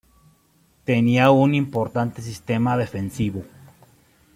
[0.83, 3.43] Tenía un importante sistema defensivo.